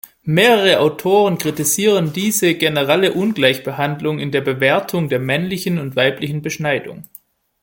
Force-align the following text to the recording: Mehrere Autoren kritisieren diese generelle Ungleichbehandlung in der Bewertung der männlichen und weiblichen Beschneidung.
Mehrere 0.23 0.79
Autoren 0.79 1.37
kritisieren 1.37 2.11
diese 2.11 2.55
generelle 2.55 3.13
Ungleichbehandlung 3.13 4.17
in 4.17 4.31
der 4.31 4.41
Bewertung 4.41 5.09
der 5.09 5.19
männlichen 5.19 5.77
und 5.77 5.95
weiblichen 5.95 6.41
Beschneidung. 6.41 7.07